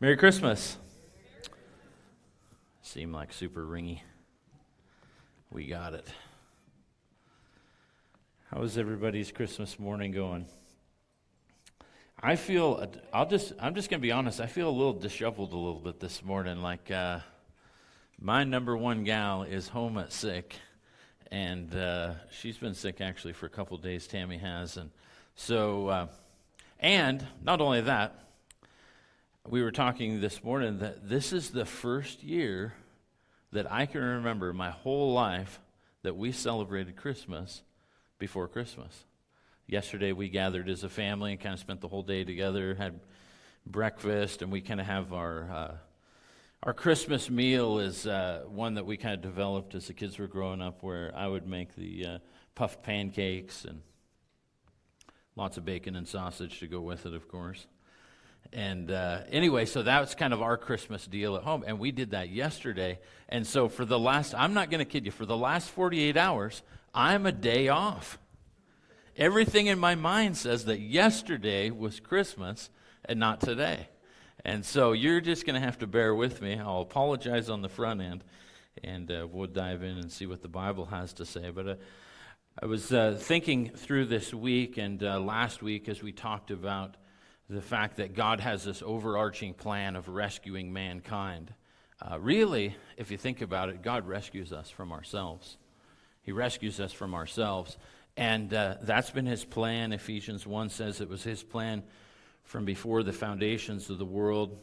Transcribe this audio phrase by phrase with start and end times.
[0.00, 0.76] Merry Christmas.
[2.82, 4.00] Seem like super ringy.
[5.52, 6.06] We got it.
[8.50, 10.46] How is everybody's Christmas morning going?
[12.20, 14.40] I feel I'll just I'm just going to be honest.
[14.40, 17.20] I feel a little disheveled a little bit this morning like uh,
[18.20, 20.56] my number one gal is home at sick
[21.30, 24.90] and uh, she's been sick actually for a couple days Tammy has and
[25.36, 26.06] so uh,
[26.80, 28.24] and not only that
[29.46, 32.72] we were talking this morning that this is the first year
[33.52, 35.60] that I can remember my whole life
[36.02, 37.62] that we celebrated Christmas
[38.18, 39.04] before Christmas.
[39.66, 43.00] Yesterday we gathered as a family and kind of spent the whole day together, had
[43.66, 45.74] breakfast, and we kind of have our uh,
[46.62, 50.26] our Christmas meal is uh, one that we kind of developed as the kids were
[50.26, 52.18] growing up, where I would make the uh,
[52.54, 53.82] puffed pancakes and
[55.36, 57.66] lots of bacon and sausage to go with it, of course.
[58.52, 61.64] And uh, anyway, so that's kind of our Christmas deal at home.
[61.66, 62.98] And we did that yesterday.
[63.28, 66.16] And so for the last, I'm not going to kid you, for the last 48
[66.16, 66.62] hours,
[66.94, 68.18] I'm a day off.
[69.16, 72.70] Everything in my mind says that yesterday was Christmas
[73.04, 73.88] and not today.
[74.44, 76.58] And so you're just going to have to bear with me.
[76.58, 78.24] I'll apologize on the front end,
[78.82, 81.50] and uh, we'll dive in and see what the Bible has to say.
[81.50, 81.74] But uh,
[82.60, 86.96] I was uh, thinking through this week and uh, last week as we talked about
[87.48, 91.52] the fact that God has this overarching plan of rescuing mankind.
[92.00, 95.56] Uh, really, if you think about it, God rescues us from ourselves.
[96.22, 97.76] He rescues us from ourselves.
[98.16, 99.92] And uh, that's been his plan.
[99.92, 101.82] Ephesians 1 says it was his plan
[102.44, 104.58] from before the foundations of the world.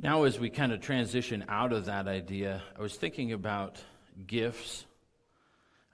[0.00, 3.82] Now, as we kind of transition out of that idea, I was thinking about
[4.26, 4.84] gifts.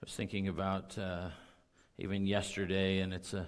[0.01, 1.29] I was thinking about uh,
[1.97, 3.47] even yesterday, and it's a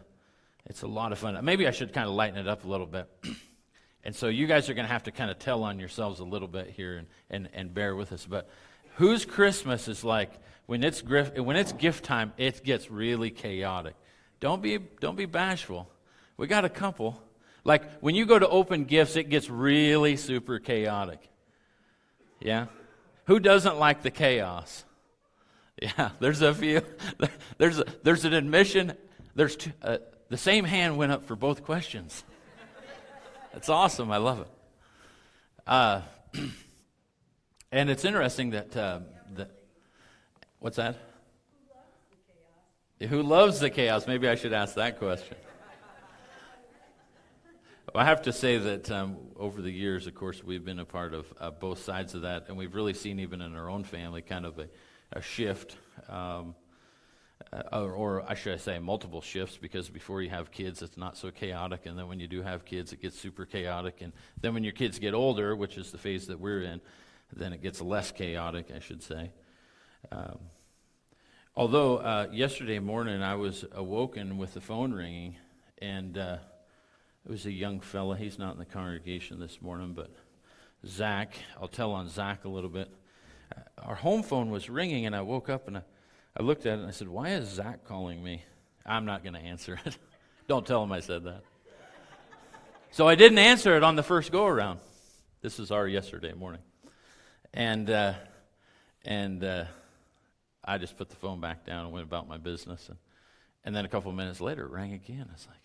[0.65, 1.37] it's a lot of fun.
[1.43, 3.07] Maybe I should kind of lighten it up a little bit.
[4.03, 6.23] and so you guys are going to have to kind of tell on yourselves a
[6.23, 8.25] little bit here and, and, and bear with us.
[8.25, 8.49] But
[8.95, 10.31] whose Christmas is like
[10.65, 13.95] when it's, when it's gift time, it gets really chaotic.
[14.39, 15.89] Don't be, don't be bashful.
[16.37, 17.21] We got a couple.
[17.63, 21.19] Like when you go to open gifts, it gets really super chaotic.
[22.39, 22.67] Yeah?
[23.25, 24.85] Who doesn't like the chaos?
[25.81, 26.81] Yeah, there's a few.
[27.57, 28.93] There's, a, there's an admission.
[29.35, 29.97] There's two, uh,
[30.33, 32.23] the same hand went up for both questions.
[33.53, 34.09] That's awesome.
[34.09, 34.47] I love it.
[35.67, 36.01] Uh,
[37.71, 39.01] and it's interesting that, uh,
[39.35, 39.51] that
[40.57, 40.97] what's that?
[43.09, 44.07] Who loves the chaos?
[44.07, 45.37] Maybe I should ask that question.
[47.93, 51.13] I have to say that um, over the years, of course, we've been a part
[51.13, 54.23] of uh, both sides of that, and we've really seen, even in our own family,
[54.23, 54.67] kind of a,
[55.11, 55.77] a shift.
[56.09, 56.55] Um,
[57.51, 61.17] uh, or, or, I should say multiple shifts because before you have kids, it's not
[61.17, 64.53] so chaotic, and then when you do have kids, it gets super chaotic, and then
[64.53, 66.81] when your kids get older, which is the phase that we're in,
[67.35, 69.31] then it gets less chaotic, I should say.
[70.11, 70.39] Um,
[71.55, 75.35] although uh, yesterday morning I was awoken with the phone ringing,
[75.79, 76.37] and uh,
[77.25, 78.17] it was a young fella.
[78.17, 80.11] He's not in the congregation this morning, but
[80.85, 81.35] Zach.
[81.59, 82.91] I'll tell on Zach a little bit.
[83.55, 85.81] Uh, our home phone was ringing, and I woke up and I
[86.35, 88.43] I looked at it and I said, Why is Zach calling me?
[88.85, 89.97] I'm not going to answer it.
[90.47, 91.43] Don't tell him I said that.
[92.91, 94.79] So I didn't answer it on the first go around.
[95.41, 96.61] This is our yesterday morning.
[97.53, 98.13] And, uh,
[99.03, 99.65] and uh,
[100.63, 102.87] I just put the phone back down and went about my business.
[102.89, 102.97] And,
[103.63, 105.25] and then a couple of minutes later, it rang again.
[105.29, 105.57] I was like,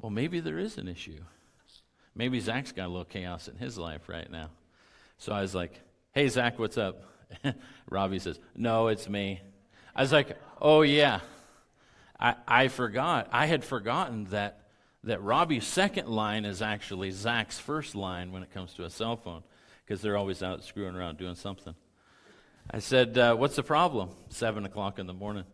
[0.00, 1.20] well, maybe there is an issue.
[2.14, 4.50] Maybe Zach's got a little chaos in his life right now.
[5.18, 5.80] So I was like,
[6.12, 7.02] hey, Zach, what's up?
[7.90, 9.40] Robbie says, No, it's me.
[9.94, 11.20] I was like, Oh, yeah.
[12.18, 13.28] I, I forgot.
[13.32, 14.68] I had forgotten that,
[15.04, 19.16] that Robbie's second line is actually Zach's first line when it comes to a cell
[19.16, 19.42] phone
[19.84, 21.74] because they're always out screwing around doing something.
[22.70, 24.10] I said, uh, What's the problem?
[24.28, 25.44] Seven o'clock in the morning.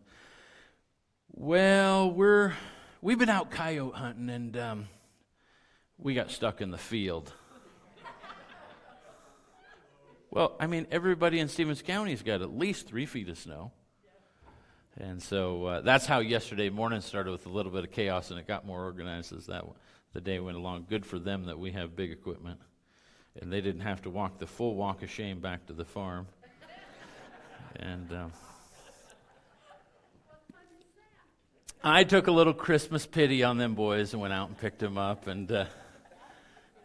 [1.31, 2.53] Well, we're,
[3.01, 4.87] we've been out coyote hunting and um,
[5.97, 7.31] we got stuck in the field.
[10.29, 13.71] Well, I mean, everybody in Stevens County's got at least three feet of snow.
[14.99, 18.39] And so uh, that's how yesterday morning started with a little bit of chaos, and
[18.39, 19.63] it got more organized as that
[20.13, 20.87] the day went along.
[20.89, 22.59] Good for them that we have big equipment,
[23.39, 26.27] and they didn't have to walk the full walk of shame back to the farm.
[27.75, 28.31] and um,
[31.83, 34.97] I took a little Christmas pity on them boys and went out and picked them
[34.97, 35.65] up, and uh,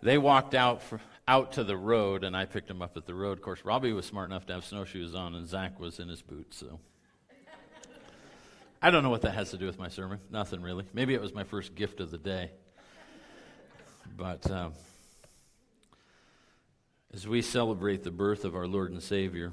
[0.03, 3.15] they walked out for out to the road, and I picked him up at the
[3.15, 3.39] road.
[3.39, 6.23] Of course, Robbie was smart enough to have snowshoes on, and Zach was in his
[6.23, 6.57] boots.
[6.59, 6.81] So
[8.81, 10.19] I don't know what that has to do with my sermon.
[10.31, 10.85] Nothing really.
[10.93, 12.51] Maybe it was my first gift of the day.
[14.17, 14.71] But uh,
[17.15, 19.53] as we celebrate the birth of our Lord and Savior,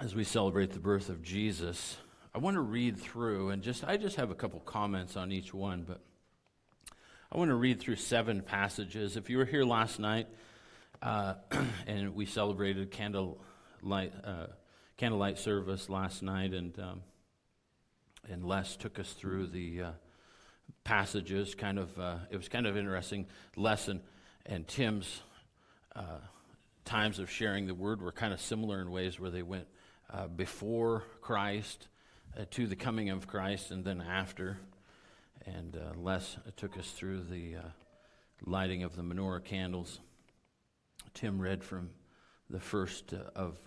[0.00, 1.96] as we celebrate the birth of Jesus,
[2.34, 5.52] I want to read through and just I just have a couple comments on each
[5.52, 6.00] one, but
[7.32, 9.16] I want to read through seven passages.
[9.16, 10.28] If you were here last night
[11.00, 11.36] uh,
[11.86, 14.48] and we celebrated candlelight uh,
[14.98, 17.00] candlelight service last night, and um,
[18.28, 19.90] and Les took us through the uh,
[20.84, 21.54] passages.
[21.54, 23.24] Kind of, uh, it was kind of interesting
[23.56, 24.02] lesson,
[24.44, 25.22] and Tim's
[25.96, 26.18] uh,
[26.84, 29.68] times of sharing the word were kind of similar in ways where they went
[30.12, 31.88] uh, before Christ
[32.50, 34.58] to the coming of Christ, and then after.
[35.46, 37.56] And uh, Les took us through the
[38.44, 40.00] lighting of the menorah candles.
[41.14, 41.90] Tim read from
[42.48, 43.58] the first of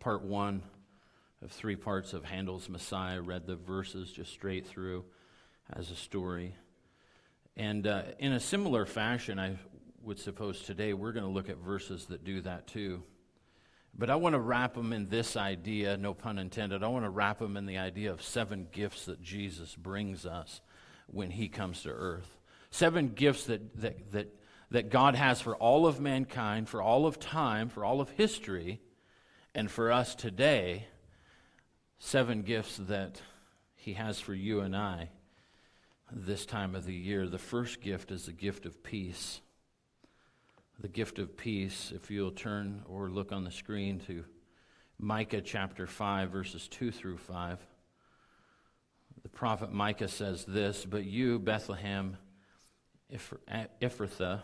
[0.00, 0.62] part one
[1.42, 5.04] of three parts of Handel's Messiah, read the verses just straight through
[5.72, 6.54] as a story.
[7.56, 9.58] And uh, in a similar fashion, I
[10.02, 13.02] would suppose today we're going to look at verses that do that too.
[13.94, 16.82] But I want to wrap them in this idea, no pun intended.
[16.82, 20.60] I want to wrap them in the idea of seven gifts that Jesus brings us
[21.12, 22.36] when he comes to earth.
[22.70, 24.34] Seven gifts that, that, that,
[24.70, 28.80] that God has for all of mankind, for all of time, for all of history,
[29.54, 30.86] and for us today
[32.02, 33.22] seven gifts that
[33.76, 35.10] He has for you and I
[36.10, 37.28] this time of the year.
[37.28, 39.40] The first gift is the gift of peace.
[40.80, 44.24] The gift of peace, if you'll turn or look on the screen to
[44.98, 47.64] Micah chapter 5, verses 2 through 5.
[49.32, 52.16] Prophet Micah says this But you, Bethlehem
[53.12, 54.42] Ephrathah,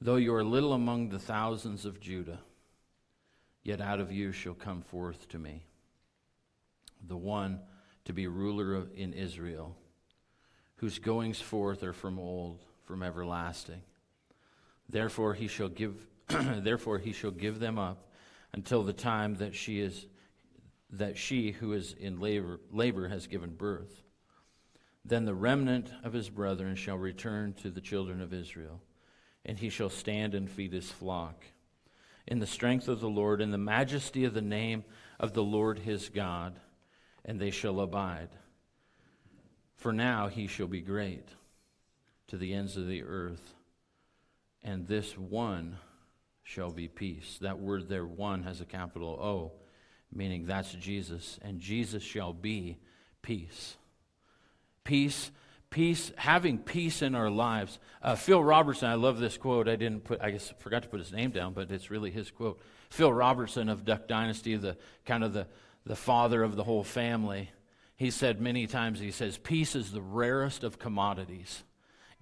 [0.00, 2.40] though you are little among the thousands of Judah,
[3.62, 5.66] yet out of you shall come forth to me
[7.06, 7.60] the one
[8.04, 9.76] to be ruler in Israel,
[10.76, 13.82] whose goings forth are from old, from everlasting.
[14.88, 15.94] Therefore he shall give
[16.28, 18.10] therefore he shall give them up
[18.52, 20.06] until the time that she is
[20.98, 24.02] that she who is in labor, labor has given birth.
[25.04, 28.80] Then the remnant of his brethren shall return to the children of Israel,
[29.44, 31.44] and he shall stand and feed his flock.
[32.26, 34.84] In the strength of the Lord, in the majesty of the name
[35.20, 36.58] of the Lord his God,
[37.24, 38.30] and they shall abide.
[39.76, 41.28] For now he shall be great
[42.28, 43.52] to the ends of the earth,
[44.62, 45.76] and this one
[46.42, 47.38] shall be peace.
[47.40, 49.52] That word there, one, has a capital O,
[50.14, 52.78] meaning that's Jesus, and Jesus shall be
[53.22, 53.76] peace.
[54.84, 55.30] Peace,
[55.70, 57.78] peace, having peace in our lives.
[58.02, 59.68] Uh, Phil Robertson, I love this quote.
[59.68, 62.30] I didn't put, I guess, forgot to put his name down, but it's really his
[62.30, 62.60] quote.
[62.90, 65.46] Phil Robertson of Duck Dynasty, the kind of the
[65.86, 67.50] the father of the whole family,
[67.96, 71.62] he said many times, he says, peace is the rarest of commodities.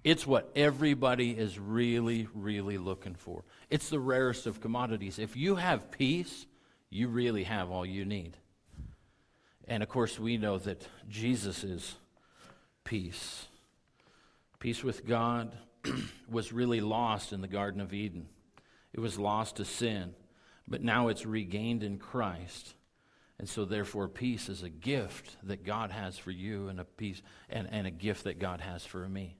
[0.03, 3.43] It's what everybody is really, really looking for.
[3.69, 5.17] It's the rarest of commodities.
[5.17, 6.45] If you have peace,
[6.93, 8.37] you really have all you need.
[9.67, 11.95] And of course, we know that Jesus is
[12.83, 13.47] peace.
[14.59, 15.57] Peace with God
[16.29, 18.27] was really lost in the Garden of Eden,
[18.93, 20.13] it was lost to sin,
[20.67, 22.75] but now it's regained in Christ.
[23.39, 27.21] And so, therefore, peace is a gift that God has for you and a peace
[27.49, 29.35] and, and a gift that God has for me.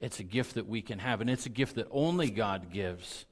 [0.00, 3.24] It's a gift that we can have, and it's a gift that only God gives.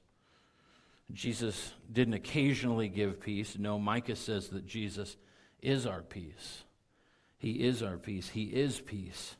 [1.12, 3.56] Jesus didn't occasionally give peace.
[3.58, 5.16] No, Micah says that Jesus
[5.60, 6.64] is our peace.
[7.38, 8.28] He is our peace.
[8.28, 9.36] He is peace.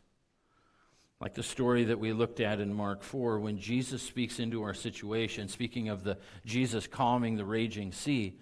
[1.20, 4.72] Like the story that we looked at in Mark 4, when Jesus speaks into our
[4.72, 8.38] situation, speaking of the Jesus calming the raging sea,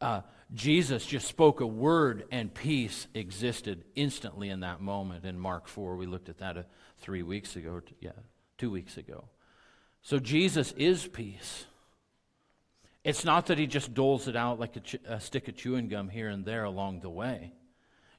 [0.00, 0.22] uh,
[0.54, 5.24] Jesus just spoke a word and peace existed instantly in that moment.
[5.26, 6.62] In Mark 4, we looked at that uh,
[6.98, 7.82] three weeks ago.
[8.00, 8.12] Yeah,
[8.56, 9.24] two weeks ago.
[10.00, 11.66] So Jesus is peace.
[13.04, 15.88] It's not that he just doles it out like a, ch- a stick of chewing
[15.88, 17.52] gum here and there along the way.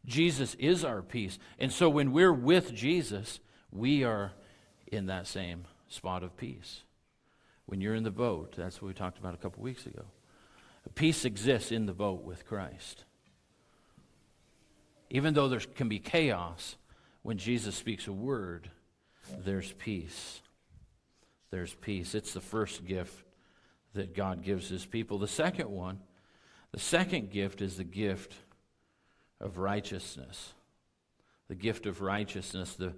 [0.06, 1.40] Jesus is our peace.
[1.58, 3.40] And so when we're with Jesus,
[3.72, 4.34] we are
[4.88, 6.82] in that same spot of peace.
[7.66, 10.04] When you're in the boat, that's what we talked about a couple weeks ago.
[10.96, 13.06] Peace exists in the boat with Christ.
[15.10, 16.75] Even though there can be chaos,
[17.22, 18.70] when Jesus speaks a word,
[19.46, 20.42] there's peace.
[21.52, 22.16] There's peace.
[22.16, 23.23] It's the first gift
[23.93, 25.17] that God gives his people.
[25.19, 26.00] The second one,
[26.71, 28.35] the second gift is the gift
[29.39, 30.53] of righteousness.
[31.47, 32.73] The gift of righteousness.
[32.75, 32.93] The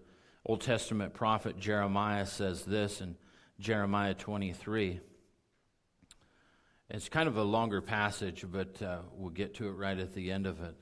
[0.45, 3.15] Old Testament prophet Jeremiah says this in
[3.59, 4.99] Jeremiah 23.
[6.91, 10.31] It's kind of a longer passage, but uh, we'll get to it right at the
[10.31, 10.75] end of it.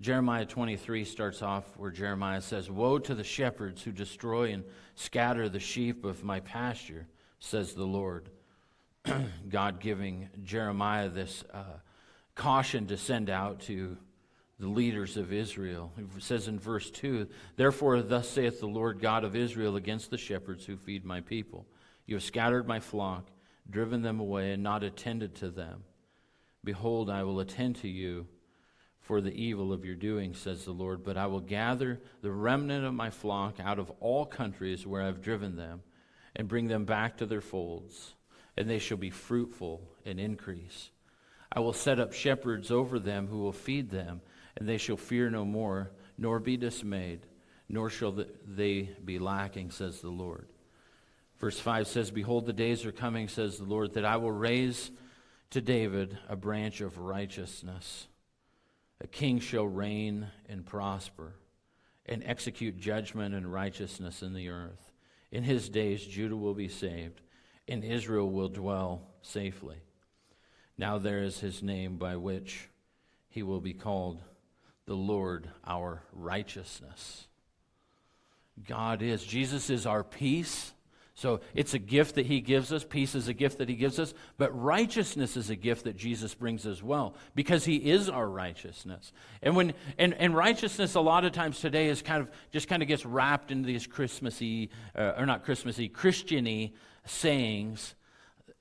[0.00, 5.50] Jeremiah 23 starts off where Jeremiah says, Woe to the shepherds who destroy and scatter
[5.50, 7.06] the sheep of my pasture,
[7.38, 8.30] says the Lord.
[9.48, 11.78] God giving Jeremiah this uh,
[12.34, 13.96] caution to send out to
[14.58, 15.92] the leaders of Israel.
[15.96, 17.26] It says in verse 2
[17.56, 21.66] Therefore, thus saith the Lord God of Israel against the shepherds who feed my people
[22.06, 23.30] You have scattered my flock,
[23.68, 25.84] driven them away, and not attended to them.
[26.62, 28.26] Behold, I will attend to you
[29.00, 31.02] for the evil of your doing, says the Lord.
[31.02, 35.22] But I will gather the remnant of my flock out of all countries where I've
[35.22, 35.82] driven them,
[36.36, 38.14] and bring them back to their folds,
[38.60, 40.90] and they shall be fruitful and increase.
[41.50, 44.20] I will set up shepherds over them who will feed them
[44.56, 47.20] and they shall fear no more, nor be dismayed,
[47.70, 50.48] nor shall they be lacking, says the Lord.
[51.38, 54.90] Verse 5 says, Behold, the days are coming, says the Lord, that I will raise
[55.50, 58.08] to David a branch of righteousness.
[59.00, 61.32] A king shall reign and prosper,
[62.04, 64.92] and execute judgment and righteousness in the earth.
[65.32, 67.22] In his days, Judah will be saved,
[67.68, 69.76] and Israel will dwell safely.
[70.76, 72.68] Now there is his name by which
[73.28, 74.22] he will be called
[74.86, 77.28] the Lord our righteousness.
[78.66, 79.24] God is.
[79.24, 80.72] Jesus is our peace.
[81.14, 82.84] So it's a gift that he gives us.
[82.84, 84.14] Peace is a gift that he gives us.
[84.38, 89.12] But righteousness is a gift that Jesus brings as well because he is our righteousness.
[89.42, 92.82] And when and, and righteousness a lot of times today is kind of just kind
[92.82, 96.72] of gets wrapped into these Christmassy uh, or not Christmassy, Christiany
[97.04, 97.94] sayings.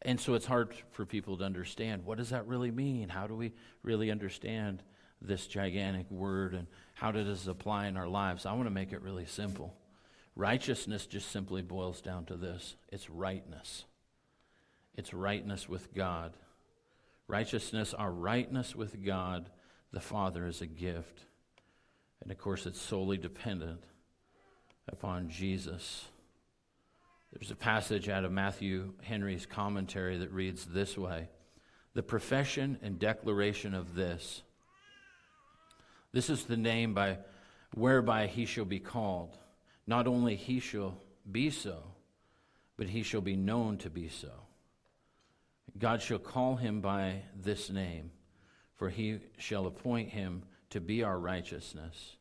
[0.01, 3.09] And so it's hard for people to understand what does that really mean?
[3.09, 3.53] How do we
[3.83, 4.83] really understand
[5.21, 8.91] this gigantic word and how does it apply in our lives, I want to make
[8.91, 9.73] it really simple.
[10.39, 13.83] Righteousness just simply boils down to this it's rightness.
[14.95, 16.31] It's rightness with God.
[17.27, 19.49] Righteousness, our rightness with God,
[19.91, 21.25] the Father, is a gift.
[22.21, 23.83] And of course, it's solely dependent
[24.87, 26.05] upon Jesus.
[27.33, 31.27] There's a passage out of Matthew Henry's commentary that reads this way
[31.95, 34.41] The profession and declaration of this
[36.13, 37.17] this is the name by
[37.73, 39.37] whereby he shall be called.
[39.89, 41.81] Not only he shall be so,
[42.77, 44.29] but he shall be known to be so.
[45.79, 48.11] God shall call him by this name,
[48.75, 52.17] for he shall appoint him to be our righteousness.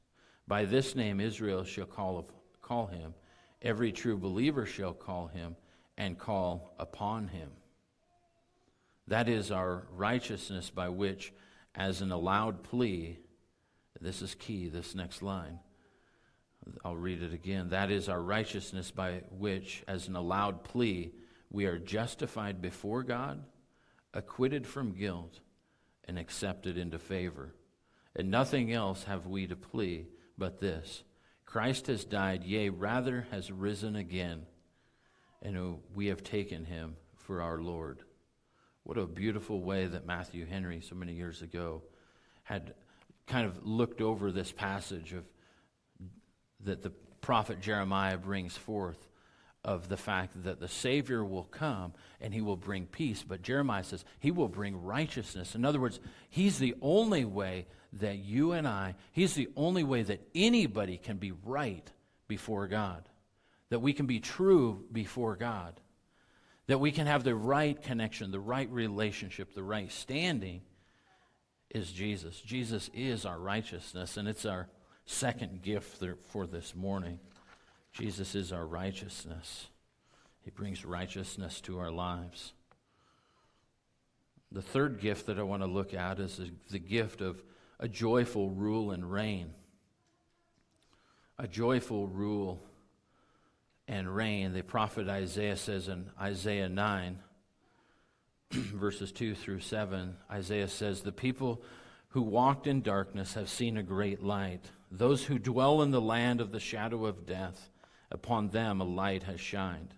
[0.46, 2.30] By this name Israel shall call,
[2.62, 3.12] call him,
[3.60, 5.54] every true believer shall call him,
[5.98, 7.50] and call upon him.
[9.08, 11.34] That is our righteousness by which,
[11.74, 13.18] as an allowed plea,
[14.00, 15.58] this is key, this next line.
[16.84, 17.70] I'll read it again.
[17.70, 21.12] That is our righteousness by which, as an allowed plea,
[21.50, 23.44] we are justified before God,
[24.14, 25.40] acquitted from guilt,
[26.04, 27.54] and accepted into favor.
[28.16, 30.06] And nothing else have we to plea
[30.36, 31.04] but this
[31.44, 34.46] Christ has died, yea, rather has risen again,
[35.42, 38.02] and we have taken him for our Lord.
[38.82, 41.82] What a beautiful way that Matthew Henry, so many years ago,
[42.42, 42.74] had
[43.26, 45.24] kind of looked over this passage of
[46.64, 49.08] that the prophet Jeremiah brings forth
[49.64, 53.22] of the fact that the Savior will come and he will bring peace.
[53.22, 55.54] But Jeremiah says he will bring righteousness.
[55.54, 56.00] In other words,
[56.30, 61.16] he's the only way that you and I, he's the only way that anybody can
[61.16, 61.90] be right
[62.28, 63.08] before God,
[63.70, 65.80] that we can be true before God,
[66.66, 70.60] that we can have the right connection, the right relationship, the right standing
[71.70, 72.40] is Jesus.
[72.40, 74.68] Jesus is our righteousness, and it's our
[75.08, 77.18] second gift for this morning.
[77.92, 79.68] Jesus is our righteousness.
[80.44, 82.52] He brings righteousness to our lives.
[84.52, 87.42] The third gift that I want to look at is the gift of
[87.80, 89.54] a joyful rule and reign.
[91.38, 92.62] A joyful rule
[93.86, 94.52] and reign.
[94.52, 97.18] The prophet Isaiah says in Isaiah 9
[98.50, 101.62] verses 2 through 7, Isaiah says, The people
[102.10, 104.64] who walked in darkness have seen a great light.
[104.90, 107.70] Those who dwell in the land of the shadow of death,
[108.10, 109.94] upon them a light has shined.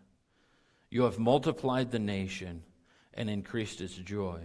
[0.91, 2.65] You have multiplied the nation
[3.15, 4.41] and increased its joy.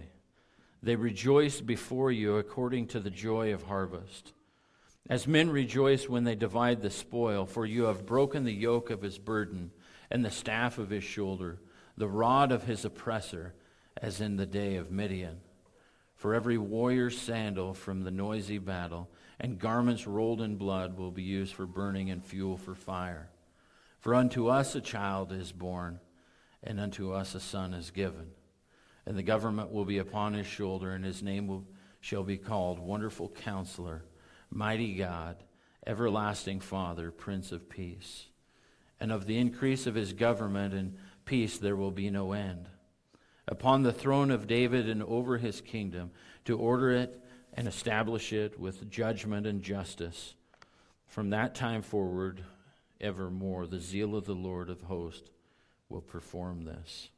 [0.82, 4.32] They rejoice before you according to the joy of harvest.
[5.08, 9.02] As men rejoice when they divide the spoil, for you have broken the yoke of
[9.02, 9.72] his burden
[10.10, 11.60] and the staff of his shoulder,
[11.96, 13.54] the rod of his oppressor
[13.96, 15.40] as in the day of Midian.
[16.16, 19.08] For every warrior's sandal from the noisy battle
[19.38, 23.28] and garments rolled in blood will be used for burning and fuel for fire.
[24.00, 26.00] For unto us a child is born,
[26.62, 28.30] and unto us a son is given.
[29.04, 31.64] And the government will be upon his shoulder, and his name will,
[32.00, 34.04] shall be called Wonderful Counselor,
[34.50, 35.36] mighty God,
[35.86, 38.26] everlasting Father, Prince of Peace.
[38.98, 40.96] And of the increase of his government and
[41.26, 42.68] peace there will be no end.
[43.48, 46.10] Upon the throne of David and over his kingdom,
[46.46, 47.22] to order it
[47.54, 50.34] and establish it with judgment and justice.
[51.06, 52.42] From that time forward,
[53.00, 55.30] evermore, the zeal of the Lord of hosts
[55.88, 57.10] will perform this.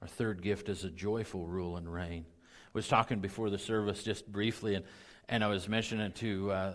[0.00, 2.24] Our third gift is a joyful rule and reign.
[2.28, 4.84] I was talking before the service just briefly, and,
[5.28, 6.72] and I was mentioning to uh,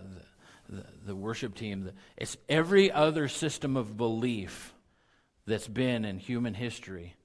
[0.69, 4.73] the, the, the worship team that it's every other system of belief
[5.47, 7.15] that's been in human history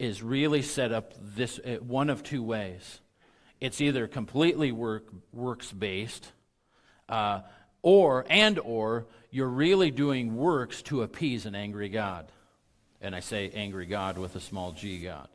[0.00, 3.00] is really set up this uh, one of two ways.
[3.60, 6.32] It's either completely work, works based,
[7.10, 7.42] uh,
[7.82, 12.32] or and or you're really doing works to appease an angry God.
[13.02, 15.28] And I say angry God with a small g God.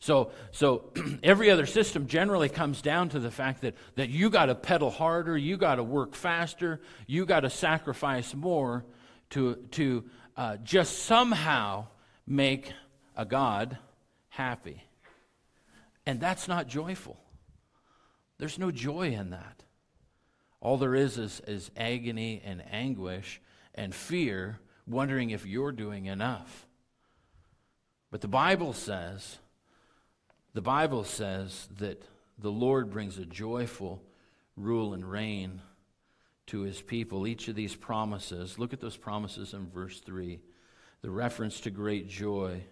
[0.00, 4.46] So, so every other system generally comes down to the fact that, that you got
[4.46, 8.84] to pedal harder, you got to work faster, you got to sacrifice more
[9.30, 10.04] to, to
[10.36, 11.86] uh, just somehow
[12.26, 12.72] make
[13.16, 13.78] a God
[14.30, 14.82] happy.
[16.06, 17.18] And that's not joyful.
[18.38, 19.62] There's no joy in that.
[20.60, 23.40] All there is is, is agony and anguish
[23.74, 26.66] and fear, wondering if you're doing enough.
[28.10, 29.38] But the Bible says,
[30.52, 32.02] the Bible says that
[32.38, 34.02] the Lord brings a joyful
[34.56, 35.60] rule and reign
[36.46, 37.26] to his people.
[37.26, 40.40] Each of these promises, look at those promises in verse 3.
[41.02, 42.64] The reference to great joy,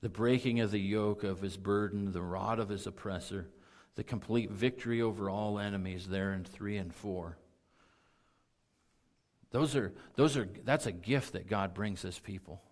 [0.00, 3.48] the breaking of the yoke of his burden, the rod of his oppressor,
[3.96, 7.36] the complete victory over all enemies there in 3 and 4.
[9.50, 12.62] Those are, those are, that's a gift that God brings his people.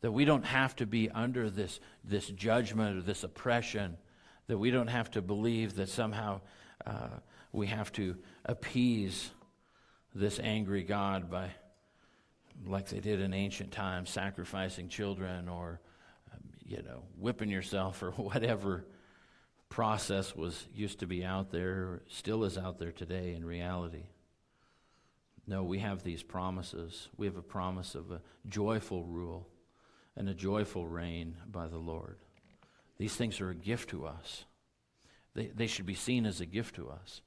[0.00, 3.96] That we don't have to be under this, this judgment or this oppression.
[4.48, 6.40] That we don't have to believe that somehow
[6.84, 7.20] uh,
[7.52, 9.30] we have to appease
[10.14, 11.50] this angry God by,
[12.66, 15.80] like they did in ancient times, sacrificing children or,
[16.70, 18.86] you know, whipping yourself or whatever
[19.68, 24.04] process was used to be out there, still is out there today in reality.
[25.46, 27.08] No, we have these promises.
[27.16, 29.48] We have a promise of a joyful rule
[30.16, 32.18] and a joyful reign by the Lord.
[32.98, 34.44] These things are a gift to us.
[35.34, 37.22] They, they should be seen as a gift to us.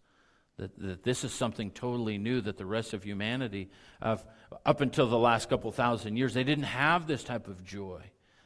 [0.58, 4.18] That, that this is something totally new that the rest of humanity, uh,
[4.66, 8.04] up until the last couple thousand years, they didn't have this type of joy.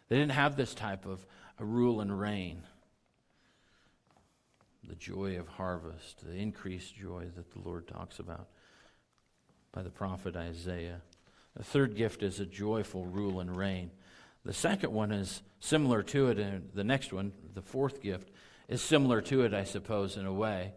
[0.09, 1.25] They didn't have this type of
[1.59, 2.63] rule and reign.
[4.87, 8.47] The joy of harvest, the increased joy that the Lord talks about
[9.73, 11.01] by the prophet Isaiah.
[11.55, 13.91] The third gift is a joyful rule and reign.
[14.45, 18.29] The second one is similar to it, and the next one, the fourth gift,
[18.69, 20.73] is similar to it, I suppose, in a way.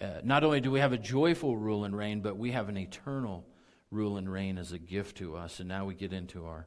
[0.00, 2.76] Uh, not only do we have a joyful rule and reign, but we have an
[2.76, 3.44] eternal
[3.90, 5.58] rule and reign as a gift to us.
[5.58, 6.66] And now we get into our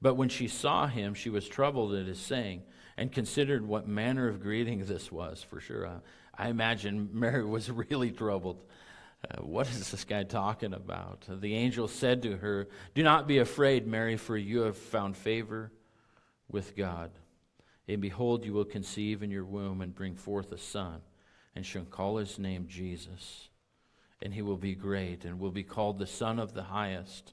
[0.00, 2.62] But when she saw him, she was troubled at his saying
[2.96, 5.42] and considered what manner of greeting this was.
[5.42, 8.62] For sure, I, I imagine Mary was really troubled.
[9.28, 11.24] Uh, what is this guy talking about?
[11.30, 15.16] Uh, the angel said to her, Do not be afraid, Mary, for you have found
[15.16, 15.72] favor
[16.48, 17.10] with God.
[17.88, 21.00] And behold, you will conceive in your womb and bring forth a son,
[21.56, 23.48] and shall call his name Jesus.
[24.22, 27.32] And he will be great, and will be called the Son of the Highest.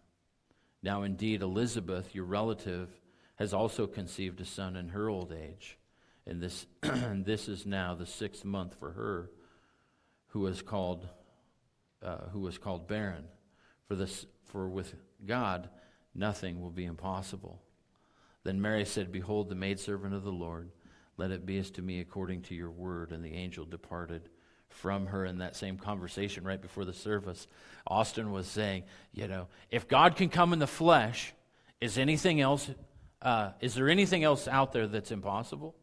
[0.83, 2.89] Now, indeed, Elizabeth, your relative,
[3.35, 5.77] has also conceived a son in her old age.
[6.25, 9.31] And this, this is now the sixth month for her,
[10.27, 11.07] who was called
[12.03, 13.25] uh, who was called barren.
[13.87, 15.69] For, this, for with God,
[16.15, 17.61] nothing will be impossible.
[18.43, 20.71] Then Mary said, Behold, the maidservant of the Lord,
[21.17, 23.11] let it be as to me according to your word.
[23.11, 24.29] And the angel departed
[24.71, 27.47] from her in that same conversation right before the service.
[27.87, 31.33] Austin was saying, you know, if God can come in the flesh,
[31.79, 32.69] is anything else,
[33.21, 35.75] uh, is there anything else out there that's impossible?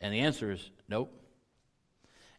[0.00, 1.12] And the answer is nope.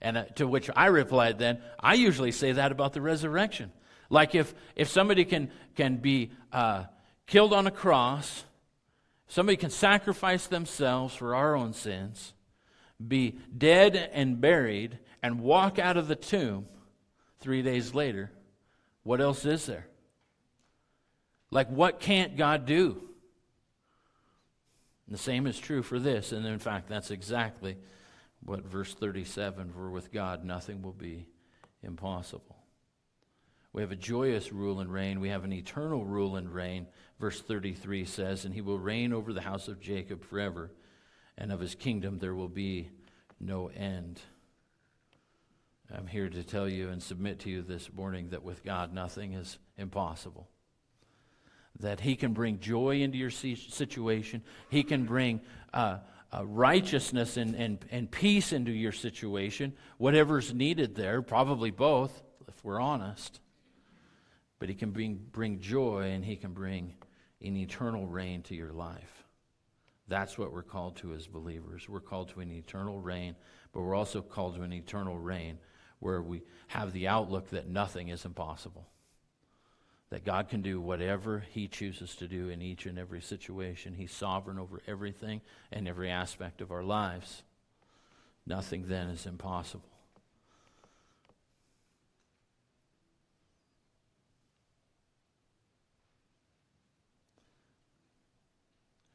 [0.02, 3.72] And uh, to which I replied then, I usually say that about the resurrection.
[4.10, 6.86] Like if, if somebody can, can be uh,
[7.28, 8.43] killed on a cross,
[9.28, 12.34] somebody can sacrifice themselves for our own sins,
[13.06, 16.65] be dead and buried, and walk out of the tomb
[17.39, 18.32] three days later,
[19.03, 19.88] what else is there?
[21.51, 23.01] Like, what can't God do?
[25.08, 26.32] And the same is true for this.
[26.32, 27.77] And in fact, that's exactly
[28.43, 31.25] what verse 37 for with God nothing will be
[31.82, 32.55] impossible.
[33.73, 35.19] We have a joyous rule and reign.
[35.19, 36.88] We have an eternal rule and reign.
[37.19, 40.71] Verse 33 says, And he will reign over the house of Jacob forever,
[41.38, 42.89] and of his kingdom there will be
[43.39, 44.21] no end.
[45.91, 49.34] I'm here to tell you and submit to you this morning that with God nothing
[49.34, 50.47] is impossible.
[51.80, 55.41] That He can bring joy into your situation, He can bring
[55.73, 55.99] uh,
[56.32, 62.63] uh, righteousness and, and, and peace into your situation, whatever's needed there, probably both, if
[62.63, 63.39] we're honest.
[64.60, 66.93] But He can bring, bring joy and He can bring
[67.41, 69.25] an eternal reign to your life.
[70.08, 71.89] That's what we're called to as believers.
[71.89, 73.36] We're called to an eternal reign,
[73.73, 75.58] but we're also called to an eternal reign
[75.99, 78.88] where we have the outlook that nothing is impossible.
[80.09, 83.93] That God can do whatever He chooses to do in each and every situation.
[83.93, 87.43] He's sovereign over everything and every aspect of our lives.
[88.45, 89.83] Nothing then is impossible.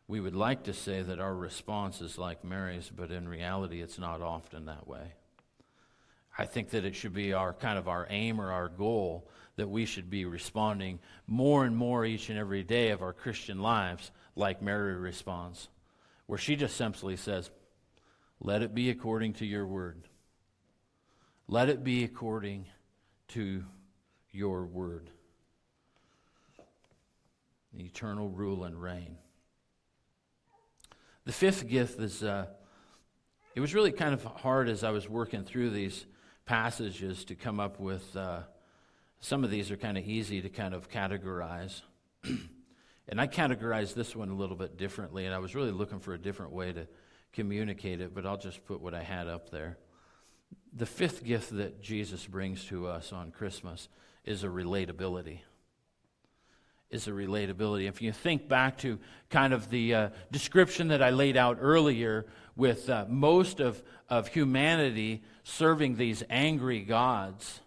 [0.06, 3.98] We would like to say that our response is like Mary's, but in reality, it's
[3.98, 5.14] not often that way.
[6.36, 9.68] I think that it should be our kind of our aim or our goal that
[9.68, 14.10] we should be responding more and more each and every day of our Christian lives
[14.34, 15.68] like Mary responds,
[16.26, 17.50] where she just simply says,
[18.40, 20.08] Let it be according to your word.
[21.46, 22.66] Let it be according
[23.28, 23.64] to
[24.32, 25.10] your word.
[27.72, 29.18] The eternal rule and reign.
[31.26, 32.46] The fifth gift is, uh,
[33.54, 36.06] it was really kind of hard as I was working through these
[36.46, 38.16] passages to come up with.
[38.16, 38.40] Uh,
[39.20, 41.80] some of these are kind of easy to kind of categorize.
[43.08, 46.12] and I categorized this one a little bit differently, and I was really looking for
[46.12, 46.86] a different way to
[47.32, 49.78] communicate it, but I'll just put what I had up there.
[50.74, 53.88] The fifth gift that Jesus brings to us on Christmas
[54.24, 55.40] is a relatability.
[56.90, 57.88] Is a relatability.
[57.88, 62.26] If you think back to kind of the uh, description that I laid out earlier
[62.54, 67.60] with uh, most of, of humanity serving these angry gods,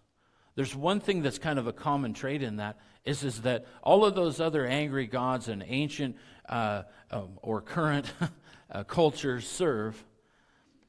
[0.56, 4.06] there's one thing that's kind of a common trait in that is, is that all
[4.06, 6.18] of those other angry gods and ancient
[6.50, 8.12] uh, um, or current
[8.72, 10.04] uh, cultures serve,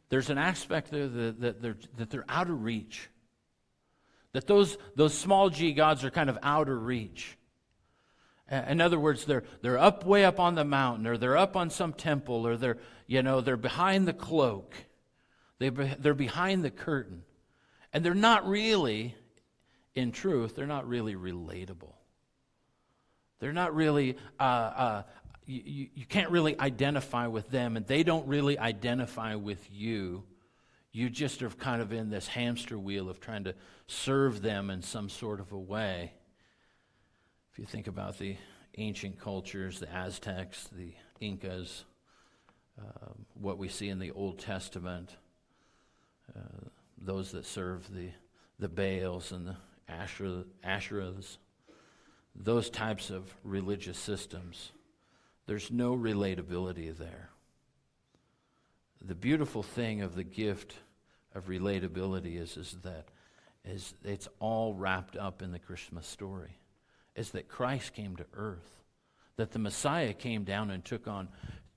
[0.08, 3.08] there's an aspect there that, that, they're, that they're out of reach.
[4.32, 7.38] That those, those small g gods are kind of out of reach.
[8.50, 11.68] In other words, they're, they're up way up on the mountain, or they're up on
[11.68, 14.74] some temple, or they're, you know, they're behind the cloak.
[15.58, 17.24] They, they're behind the curtain.
[17.92, 19.14] And they're not really,
[19.94, 21.92] in truth, they're not really relatable.
[23.40, 25.02] They're not really, uh, uh,
[25.44, 30.24] you, you can't really identify with them, and they don't really identify with you.
[30.90, 33.54] You just are kind of in this hamster wheel of trying to
[33.87, 36.12] serve them in some sort of a way.
[37.59, 38.37] If you think about the
[38.77, 41.83] ancient cultures, the Aztecs, the Incas,
[42.79, 45.16] uh, what we see in the Old Testament,
[46.37, 48.11] uh, those that serve the,
[48.61, 49.57] the Baals and the
[49.88, 51.38] Asherah, Asherahs,
[52.37, 54.71] those types of religious systems,
[55.49, 57.31] there's no relatability there.
[59.05, 60.77] The beautiful thing of the gift
[61.35, 63.09] of relatability is, is that
[63.64, 66.57] is it's all wrapped up in the Christmas story.
[67.18, 68.83] Is that Christ came to earth,
[69.37, 71.28] that the Messiah came down and took on,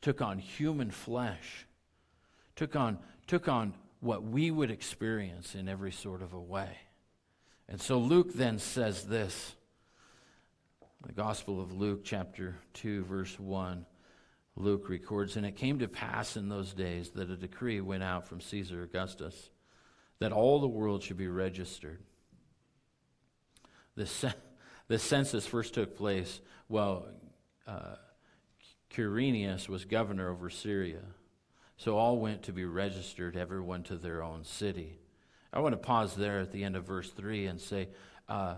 [0.01, 1.65] took on human flesh,
[2.55, 6.77] took on, took on what we would experience in every sort of a way.
[7.67, 9.55] And so Luke then says this
[11.03, 13.85] the Gospel of Luke, chapter 2, verse 1.
[14.55, 18.27] Luke records, And it came to pass in those days that a decree went out
[18.27, 19.49] from Caesar Augustus
[20.19, 21.99] that all the world should be registered.
[23.95, 24.33] The,
[24.91, 27.05] the census first took place while
[27.65, 27.95] uh,
[28.93, 30.99] Quirinius was governor over Syria.
[31.77, 34.99] So all went to be registered, everyone to their own city.
[35.53, 37.87] I want to pause there at the end of verse 3 and say,
[38.27, 38.55] uh,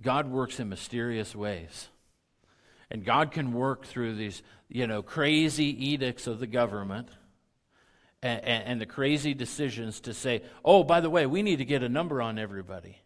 [0.00, 1.88] God works in mysterious ways.
[2.90, 7.10] And God can work through these, you know, crazy edicts of the government
[8.22, 11.82] and, and, the crazy decisions to say, oh, by the way, we need to get
[11.82, 12.96] a number on everybody.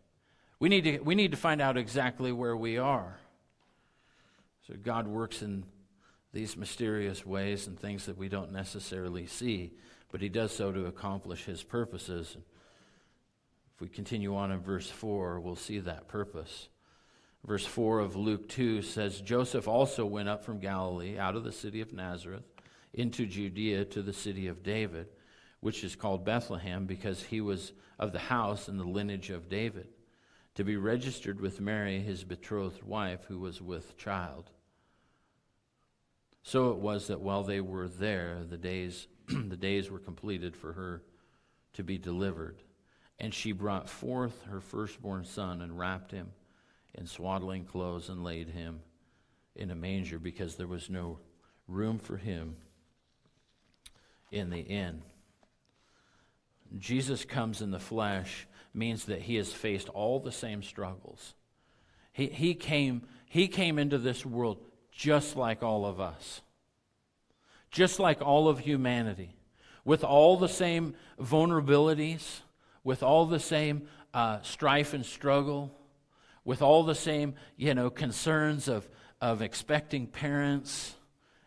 [0.59, 3.19] We need to, we need to find out exactly where we are.
[4.67, 5.65] So God works in
[6.33, 9.73] these mysterious ways and things that we don't necessarily see,
[10.11, 12.37] but He does so to accomplish His purposes.
[13.75, 16.69] If we continue on in verse 4, we'll see that purpose.
[17.45, 21.53] Verse 4 of Luke 2 says Joseph also went up from Galilee out of the
[21.53, 22.45] city of Nazareth
[22.95, 25.09] into Judea to the city of David,
[25.61, 29.89] which is called Bethlehem because he was of the house and the lineage of David,
[30.55, 34.51] to be registered with Mary, his betrothed wife, who was with child.
[36.43, 40.73] So it was that while they were there, the days, the days were completed for
[40.75, 41.03] her
[41.73, 42.63] to be delivered.
[43.19, 46.33] And she brought forth her firstborn son and wrapped him
[46.95, 48.81] in swaddling clothes and laid him
[49.57, 51.19] in a manger because there was no
[51.67, 52.57] room for him
[54.31, 55.03] in the inn.
[56.79, 61.35] Jesus comes in the flesh means that he has faced all the same struggles.
[62.13, 64.59] He, he, came, he came into this world
[64.93, 66.41] just like all of us,
[67.71, 69.37] just like all of humanity,
[69.85, 72.41] with all the same vulnerabilities,
[72.85, 75.77] with all the same uh, strife and struggle,
[76.45, 78.89] with all the same, you know, concerns of,
[79.21, 80.95] of expecting parents.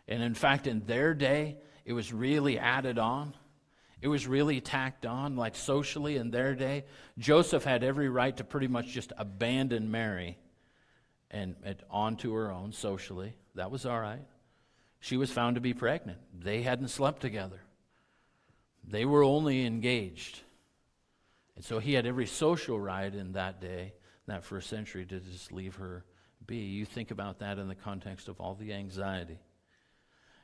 [0.06, 3.34] And in fact, in their day, it was really added on.
[4.00, 6.84] It was really tacked on, like socially in their day.
[7.18, 10.38] Joseph had every right to pretty much just abandon Mary
[11.30, 13.34] and, and onto her own socially.
[13.56, 14.24] That was all right.
[15.00, 16.18] She was found to be pregnant.
[16.38, 17.60] They hadn't slept together,
[18.84, 20.40] they were only engaged.
[21.56, 23.92] And so he had every social right in that day
[24.28, 26.04] that first century to just leave her
[26.46, 26.56] be.
[26.56, 29.38] You think about that in the context of all the anxiety.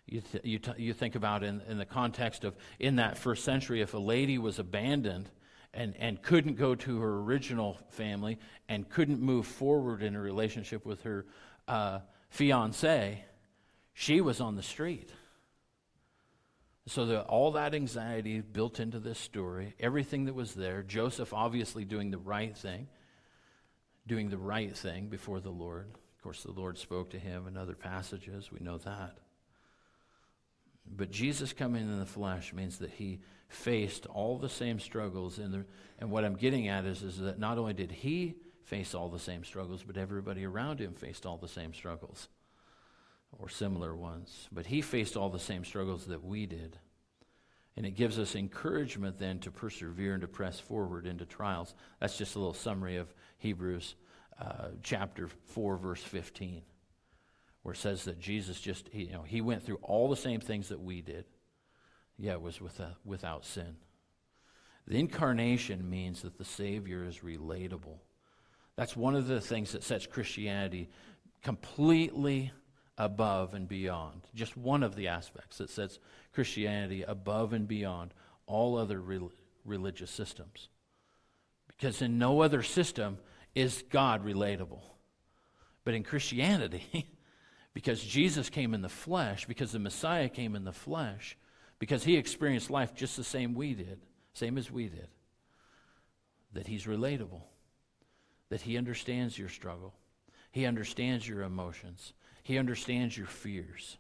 [0.06, 3.44] You, th- you, t- you think about in, in the context of in that first
[3.44, 5.30] century, if a lady was abandoned
[5.72, 8.38] and, and couldn't go to her original family
[8.68, 11.26] and couldn't move forward in a relationship with her
[11.66, 13.24] uh, fiance,
[13.94, 15.10] she was on the street.
[16.86, 21.86] So the, all that anxiety built into this story, everything that was there, Joseph obviously
[21.86, 22.88] doing the right thing
[24.06, 25.86] doing the right thing before the Lord.
[26.16, 28.50] Of course, the Lord spoke to him in other passages.
[28.52, 29.18] We know that.
[30.86, 35.38] But Jesus coming in the flesh means that he faced all the same struggles.
[35.38, 35.64] In the,
[35.98, 39.18] and what I'm getting at is, is that not only did he face all the
[39.18, 42.28] same struggles, but everybody around him faced all the same struggles
[43.38, 44.48] or similar ones.
[44.52, 46.78] But he faced all the same struggles that we did.
[47.76, 51.74] And it gives us encouragement then to persevere and to press forward into trials.
[52.00, 53.96] That's just a little summary of Hebrews
[54.40, 56.62] uh, chapter 4, verse 15,
[57.64, 60.68] where it says that Jesus just, you know, he went through all the same things
[60.68, 61.24] that we did.
[62.18, 63.76] Yeah, it was with, without sin.
[64.86, 67.98] The incarnation means that the Savior is relatable.
[68.76, 70.90] That's one of the things that sets Christianity
[71.42, 72.52] completely
[72.98, 74.20] above and beyond.
[74.34, 75.98] Just one of the aspects that sets
[76.34, 78.12] Christianity above and beyond
[78.46, 79.30] all other re-
[79.64, 80.68] religious systems.
[81.66, 83.16] Because in no other system
[83.54, 84.82] is God relatable.
[85.82, 87.08] But in Christianity,
[87.74, 91.36] because Jesus came in the flesh, because the Messiah came in the flesh,
[91.78, 94.00] because he experienced life just the same we did,
[94.32, 95.08] same as we did,
[96.52, 97.42] that he's relatable,
[98.48, 99.92] that he understands your struggle,
[100.52, 102.12] he understands your emotions,
[102.44, 103.98] he understands your fears.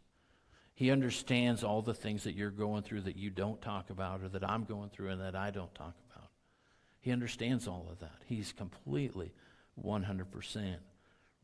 [0.76, 4.28] He understands all the things that you're going through that you don't talk about or
[4.30, 6.30] that I'm going through and that I don't talk about.
[7.00, 8.22] He understands all of that.
[8.26, 9.32] He's completely
[9.80, 10.76] 100%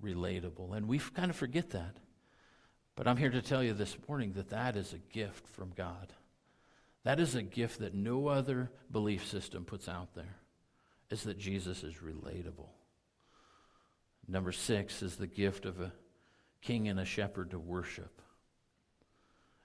[0.03, 0.77] relatable.
[0.77, 1.97] And we kind of forget that.
[2.97, 6.13] But I'm here to tell you this morning that that is a gift from God.
[7.05, 10.37] That is a gift that no other belief system puts out there,
[11.09, 12.69] is that Jesus is relatable.
[14.29, 15.93] Number six is the gift of a
[16.61, 18.21] king and a shepherd to worship.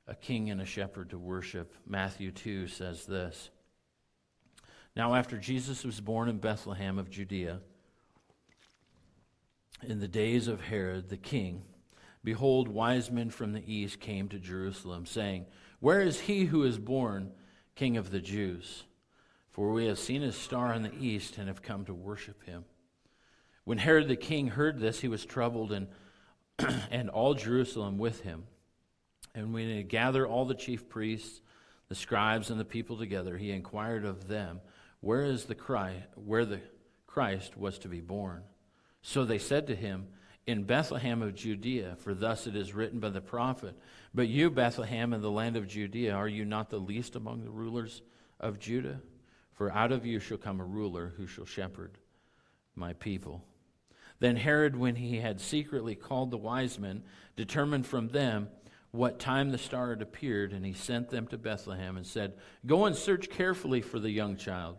[0.08, 1.74] A king and a shepherd to worship.
[1.86, 3.50] Matthew 2 says this
[4.96, 7.60] Now, after Jesus was born in Bethlehem of Judea,
[9.84, 11.64] in the days of Herod the king,
[12.26, 15.46] behold, wise men from the east came to Jerusalem, saying,
[15.80, 17.32] Where is he who is born
[17.76, 18.84] king of the Jews?
[19.52, 22.66] For we have seen his star in the east and have come to worship him.
[23.64, 25.88] When Herod the king heard this, he was troubled, and,
[26.92, 28.44] and all Jerusalem with him.
[29.34, 31.42] And when he gathered all the chief priests,
[31.88, 34.60] the scribes, and the people together, he inquired of them
[35.02, 36.60] where is the Christ, where the
[37.06, 38.44] Christ was to be born.
[39.04, 40.08] So they said to him,
[40.48, 43.76] In Bethlehem of Judea, for thus it is written by the prophet,
[44.14, 47.50] But you, Bethlehem, in the land of Judea, are you not the least among the
[47.50, 48.04] rulers
[48.40, 49.02] of Judah?
[49.54, 51.98] For out of you shall come a ruler who shall shepherd
[52.76, 53.44] my people.
[54.20, 57.04] Then Herod, when he had secretly called the wise men,
[57.36, 58.50] determined from them
[58.92, 62.34] what time the star had appeared, and he sent them to Bethlehem and said,
[62.66, 64.78] Go and search carefully for the young child.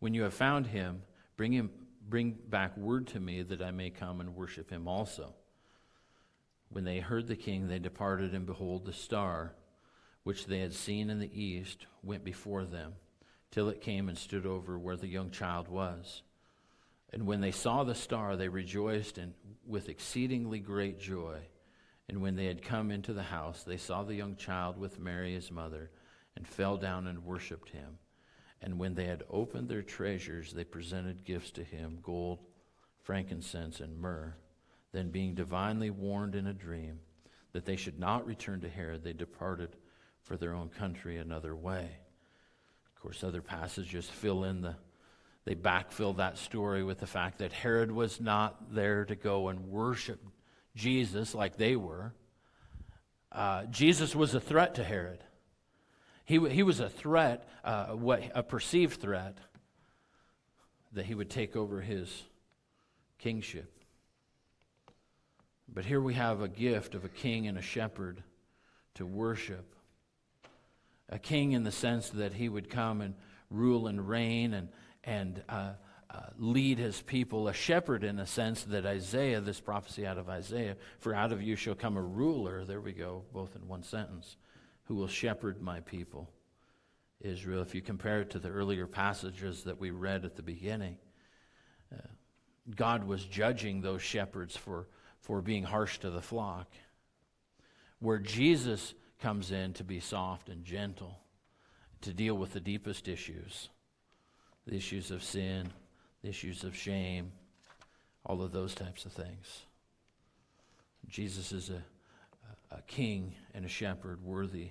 [0.00, 1.02] When you have found him,
[1.36, 1.70] bring him
[2.12, 5.32] bring back word to me that I may come and worship him also.
[6.68, 9.54] When they heard the king, they departed, and behold, the star,
[10.22, 12.92] which they had seen in the east, went before them,
[13.50, 16.20] till it came and stood over where the young child was.
[17.14, 19.32] And when they saw the star, they rejoiced and
[19.66, 21.38] with exceedingly great joy.
[22.10, 25.32] And when they had come into the house, they saw the young child with Mary
[25.32, 25.90] his mother,
[26.36, 27.96] and fell down and worshipped him.
[28.62, 32.38] And when they had opened their treasures, they presented gifts to him gold,
[33.02, 34.34] frankincense, and myrrh.
[34.92, 37.00] Then, being divinely warned in a dream
[37.52, 39.76] that they should not return to Herod, they departed
[40.22, 41.90] for their own country another way.
[42.86, 44.76] Of course, other passages fill in the,
[45.44, 49.68] they backfill that story with the fact that Herod was not there to go and
[49.68, 50.20] worship
[50.76, 52.14] Jesus like they were.
[53.32, 55.24] Uh, Jesus was a threat to Herod.
[56.24, 59.36] He, he was a threat, uh, what, a perceived threat,
[60.92, 62.22] that he would take over his
[63.18, 63.72] kingship.
[65.68, 68.22] But here we have a gift of a king and a shepherd
[68.94, 69.74] to worship.
[71.08, 73.14] A king in the sense that he would come and
[73.50, 74.68] rule and reign and,
[75.02, 75.72] and uh,
[76.10, 77.48] uh, lead his people.
[77.48, 81.42] A shepherd in a sense that Isaiah, this prophecy out of Isaiah, for out of
[81.42, 82.64] you shall come a ruler.
[82.64, 84.36] There we go, both in one sentence
[84.84, 86.30] who will shepherd my people,
[87.20, 87.62] Israel.
[87.62, 90.96] If you compare it to the earlier passages that we read at the beginning,
[91.92, 92.08] uh,
[92.74, 94.88] God was judging those shepherds for,
[95.20, 96.72] for being harsh to the flock.
[97.98, 101.18] Where Jesus comes in to be soft and gentle,
[102.00, 103.68] to deal with the deepest issues
[104.66, 105.72] the issues of sin,
[106.22, 107.32] the issues of shame,
[108.24, 109.62] all of those types of things.
[111.08, 111.82] Jesus is a,
[112.76, 114.70] a king and a shepherd worthy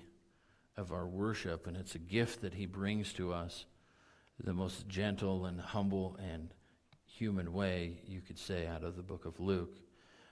[0.76, 3.66] of our worship, and it's a gift that He brings to us
[4.42, 6.52] the most gentle and humble and
[7.04, 9.76] human way, you could say, out of the book of Luke.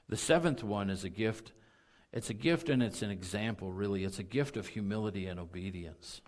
[0.09, 1.53] The seventh one is a gift.
[2.13, 4.05] It's a gift and it's an example, really.
[4.05, 6.21] It's a gift of humility and obedience.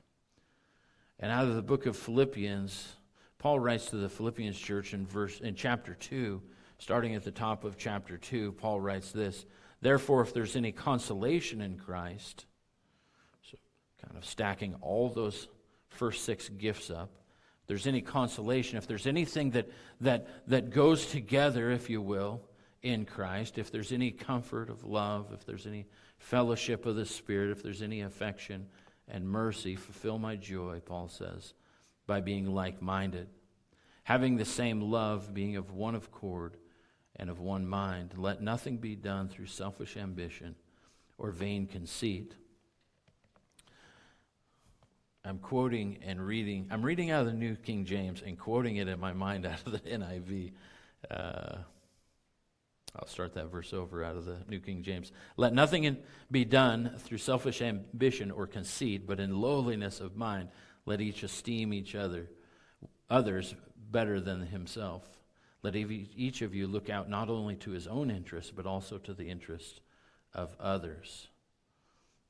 [1.19, 2.97] And out of the book of Philippians,
[3.39, 6.41] Paul writes to the Philippians church in verse in chapter 2,
[6.79, 9.47] starting at the top of chapter 2, Paul writes this,
[9.83, 12.47] "Therefore if there's any consolation in Christ,
[13.43, 13.59] so
[14.03, 15.49] kind of stacking all those
[15.89, 17.11] first six gifts up.
[17.63, 19.69] If there's any consolation, if there's anything that,
[20.01, 22.41] that, that goes together, if you will,
[22.83, 25.87] in Christ, if there's any comfort of love, if there's any
[26.19, 28.67] fellowship of the Spirit, if there's any affection
[29.09, 31.55] and mercy, fulfill my joy, Paul says,
[32.07, 33.29] by being like minded,
[34.05, 36.57] having the same love, being of one accord
[37.23, 38.13] and of one mind.
[38.19, 40.57] Let nothing be done through selfish ambition
[41.17, 42.35] or vain conceit
[45.25, 46.67] I'm quoting and reading.
[46.71, 49.65] I'm reading out of the New King James and quoting it in my mind out
[49.65, 50.53] of the NIV.
[51.09, 51.59] Uh,
[52.97, 55.13] I'll start that verse over out of the New King James.
[55.37, 55.97] Let nothing
[56.31, 60.49] be done through selfish ambition or conceit, but in lowliness of mind,
[60.87, 62.29] let each esteem each other,
[63.09, 63.55] others
[63.91, 65.05] better than himself.
[65.63, 69.15] Let each of you look out not only to his own interest, but also to
[69.15, 69.81] the interest
[70.35, 71.29] of others.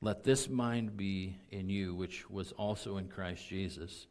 [0.01, 4.07] Let this mind be in you, which was also in Christ Jesus.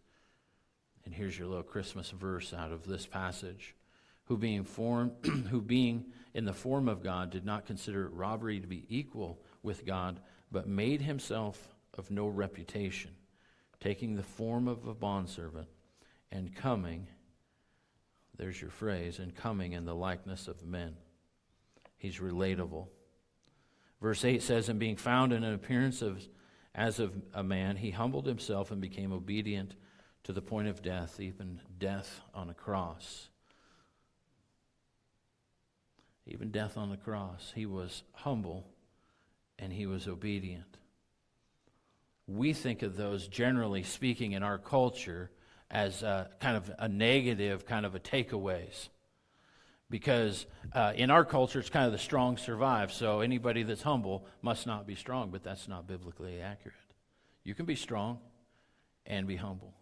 [1.05, 3.77] And here's your little Christmas verse out of this passage.
[4.25, 5.13] Who being form,
[5.51, 9.85] who being in the form of God did not consider robbery to be equal with
[9.85, 13.11] God, but made himself of no reputation,
[13.79, 15.69] taking the form of a bondservant,
[16.31, 17.07] and coming,
[18.43, 20.97] there's your phrase, and coming in the likeness of men.
[21.97, 22.89] He's relatable.
[24.01, 26.21] Verse 8 says, And being found in an appearance of,
[26.75, 29.77] as of a man, he humbled himself and became obedient
[30.25, 33.29] to the point of death, even death on a cross.
[36.27, 37.53] Even death on the cross.
[37.55, 38.67] He was humble
[39.57, 40.79] and he was obedient.
[42.27, 45.31] We think of those, generally speaking, in our culture
[45.73, 48.89] as a, kind of a negative, kind of a takeaways
[49.91, 54.25] because uh, in our culture it's kind of the strong survive so anybody that's humble
[54.41, 56.77] must not be strong but that's not biblically accurate
[57.45, 58.19] you can be strong
[59.05, 59.75] and be humble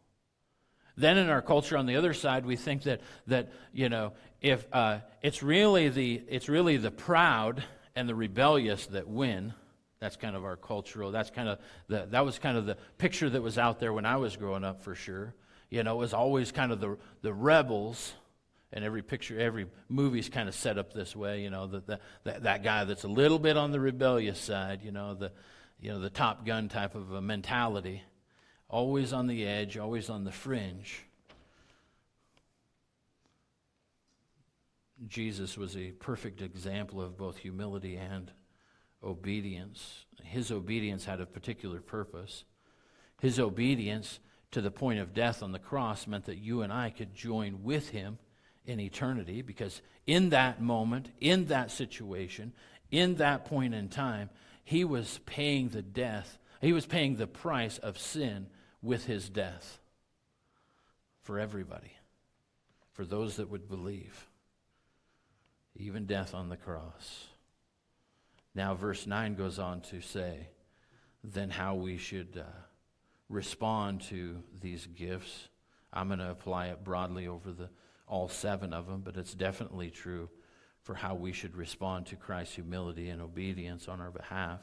[0.97, 4.67] Then in our culture on the other side, we think that, that you know, if
[4.73, 7.63] uh, it's, really the, it's really the proud
[7.95, 9.55] and the rebellious that win.
[10.01, 13.31] That's kind of our cultural, that's kind of the, that was kind of the picture
[13.31, 15.35] that was out there when I was growing up for sure.
[15.71, 18.13] You know, it was always kind of the, the rebels
[18.73, 21.43] and every picture, every movie's kind of set up this way.
[21.43, 24.81] You know, the, the, that that guy that's a little bit on the rebellious side.
[24.83, 25.33] You know, the
[25.81, 28.03] you know the Top Gun type of a mentality,
[28.69, 31.05] always on the edge, always on the fringe.
[35.09, 38.31] Jesus was a perfect example of both humility and
[39.03, 40.05] obedience.
[40.23, 42.45] His obedience had a particular purpose.
[43.21, 44.21] His obedience
[44.53, 47.63] to the point of death on the cross meant that you and I could join
[47.63, 48.19] with him
[48.65, 52.53] in eternity because in that moment, in that situation,
[52.91, 54.31] in that point in time,
[54.65, 58.47] he was paying the death, he was paying the price of sin
[58.83, 59.79] with his death
[61.23, 61.93] for everybody,
[62.93, 64.27] for those that would believe,
[65.77, 67.27] even death on the cross.
[68.55, 70.49] Now, verse 9 goes on to say,
[71.23, 72.51] then how we should uh,
[73.31, 75.49] respond to these gifts.
[75.93, 77.71] I'm going to apply it broadly over the
[78.07, 80.29] all seven of them, but it's definitely true
[80.83, 84.61] for how we should respond to Christ's humility and obedience on our behalf.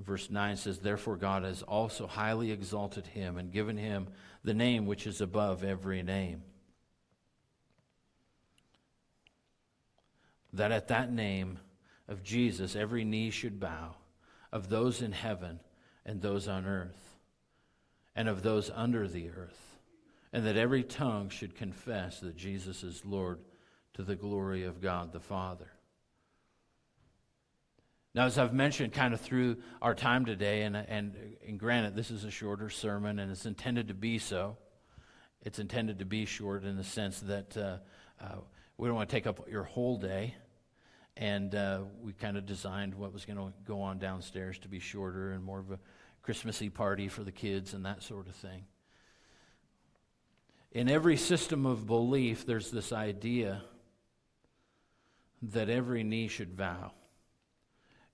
[0.00, 4.08] Verse 9 says, Therefore, God has also highly exalted him and given him
[4.42, 6.42] the name which is above every name.
[10.54, 11.60] That at that name
[12.08, 13.94] of Jesus, every knee should bow,
[14.50, 15.60] of those in heaven
[16.04, 17.11] and those on earth,
[18.14, 19.72] and of those under the earth
[20.32, 23.38] and that every tongue should confess that Jesus is Lord
[23.94, 25.70] to the glory of God the Father.
[28.14, 32.10] Now, as I've mentioned kind of through our time today, and, and, and granted, this
[32.10, 34.56] is a shorter sermon and it's intended to be so.
[35.42, 37.78] It's intended to be short in the sense that uh,
[38.20, 38.36] uh,
[38.76, 40.34] we don't want to take up your whole day.
[41.16, 44.78] And uh, we kind of designed what was going to go on downstairs to be
[44.78, 45.78] shorter and more of a
[46.22, 48.64] Christmassy party for the kids and that sort of thing
[50.72, 53.62] in every system of belief, there's this idea
[55.42, 56.92] that every knee should bow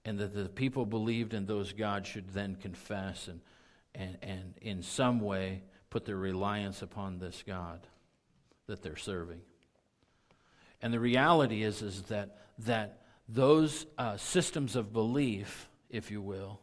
[0.04, 3.40] and that the people believed in those gods should then confess and,
[3.94, 7.86] and, and in some way put their reliance upon this God
[8.66, 9.40] that they're serving.
[10.82, 16.61] And the reality is, is that, that those uh, systems of belief, if you will,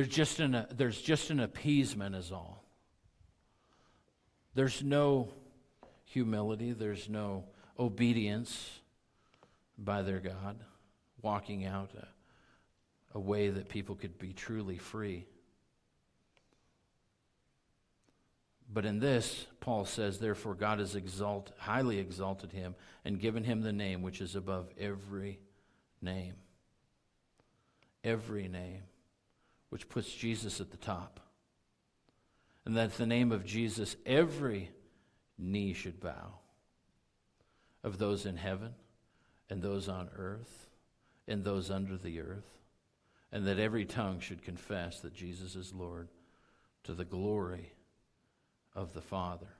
[0.00, 2.64] there's just, an, there's just an appeasement, is all.
[4.54, 5.28] There's no
[6.04, 7.44] humility, there's no
[7.78, 8.80] obedience
[9.76, 10.58] by their God,
[11.20, 15.26] walking out a, a way that people could be truly free.
[18.72, 22.74] But in this, Paul says, therefore, God has exalt, highly exalted him
[23.04, 25.40] and given him the name which is above every
[26.00, 26.36] name.
[28.02, 28.84] Every name,
[29.70, 31.20] which puts Jesus at the top
[32.64, 34.70] and that at the name of Jesus, every
[35.38, 36.34] knee should bow
[37.82, 38.74] of those in heaven
[39.48, 40.68] and those on earth
[41.26, 42.58] and those under the earth,
[43.32, 46.08] and that every tongue should confess that Jesus is Lord
[46.84, 47.72] to the glory
[48.74, 49.54] of the Father.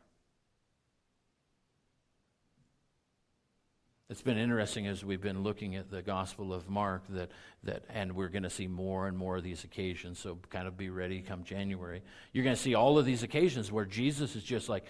[4.10, 7.30] It's been interesting as we've been looking at the Gospel of Mark that,
[7.62, 10.76] that and we're going to see more and more of these occasions, so kind of
[10.76, 12.02] be ready come January.
[12.32, 14.84] You're going to see all of these occasions where Jesus is just like,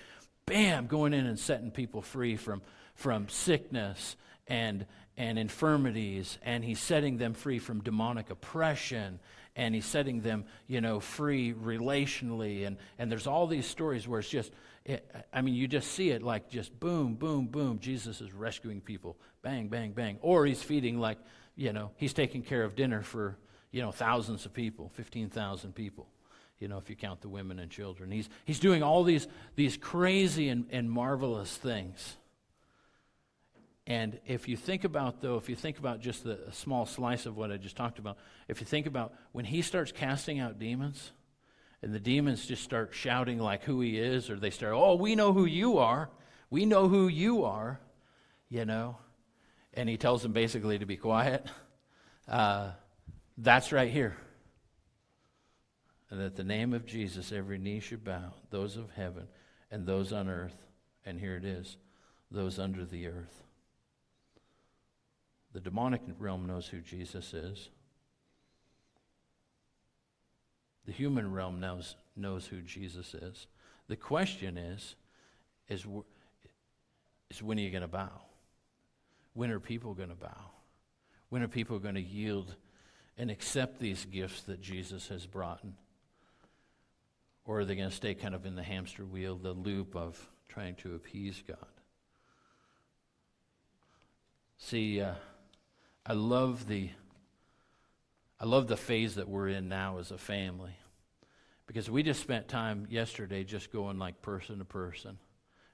[0.46, 2.62] bam, going in and setting people free from,
[2.94, 4.16] from sickness
[4.48, 4.86] and,
[5.18, 9.20] and infirmities, and he's setting them free from demonic oppression,
[9.56, 12.66] and he's setting them, you know, free relationally.
[12.66, 14.52] And, and there's all these stories where it's just,
[14.84, 17.78] it, I mean, you just see it like just boom, boom, boom.
[17.80, 20.18] Jesus is rescuing people, bang, bang, bang.
[20.22, 21.18] Or he's feeding like,
[21.56, 23.36] you know, he's taking care of dinner for,
[23.70, 26.08] you know, thousands of people, 15,000 people,
[26.58, 28.10] you know, if you count the women and children.
[28.10, 29.26] He's, he's doing all these,
[29.56, 32.16] these crazy and, and marvelous things.
[33.90, 37.26] And if you think about, though, if you think about just the, a small slice
[37.26, 40.60] of what I just talked about, if you think about when he starts casting out
[40.60, 41.10] demons,
[41.82, 45.16] and the demons just start shouting like who he is, or they start, oh, we
[45.16, 46.08] know who you are.
[46.50, 47.80] We know who you are,
[48.48, 48.96] you know.
[49.74, 51.44] And he tells them basically to be quiet.
[52.28, 52.70] Uh,
[53.38, 54.16] that's right here.
[56.10, 59.26] And that the name of Jesus, every knee should bow, those of heaven
[59.68, 60.62] and those on earth.
[61.04, 61.76] And here it is,
[62.30, 63.42] those under the earth.
[65.52, 67.70] The demonic realm knows who Jesus is.
[70.86, 73.46] The human realm knows, knows who Jesus is.
[73.88, 74.94] The question is,
[75.68, 75.86] is,
[77.30, 78.22] is when are you going to bow?
[79.34, 80.50] When are people going to bow?
[81.28, 82.54] When are people going to yield
[83.16, 85.62] and accept these gifts that Jesus has brought?
[87.44, 90.28] Or are they going to stay kind of in the hamster wheel, the loop of
[90.48, 91.56] trying to appease God?
[94.58, 95.14] See, uh,
[96.06, 96.90] I love the
[98.40, 100.74] I love the phase that we're in now as a family.
[101.66, 105.18] Because we just spent time yesterday just going like person to person.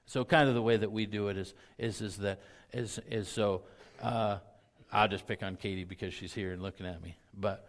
[0.05, 2.41] So kind of the way that we do it is is is that
[2.73, 3.63] is is so
[4.01, 4.37] uh,
[4.91, 7.17] I'll just pick on Katie because she's here and looking at me.
[7.33, 7.67] But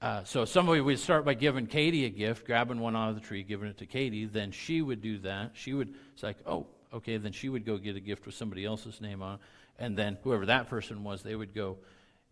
[0.00, 3.20] uh, so somebody would start by giving Katie a gift, grabbing one out of the
[3.20, 4.26] tree, giving it to Katie.
[4.26, 5.52] Then she would do that.
[5.54, 7.16] She would, it's like, oh, okay.
[7.16, 9.40] Then she would go get a gift with somebody else's name on it.
[9.78, 11.78] And then whoever that person was, they would go.